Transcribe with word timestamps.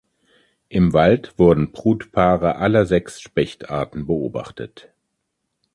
Im 0.67 0.93
Wald 0.93 1.37
wurden 1.37 1.71
Brutpaare 1.73 2.55
aller 2.55 2.87
sechs 2.87 3.21
Spechtarten 3.21 4.07
beobachtet. 4.07 4.89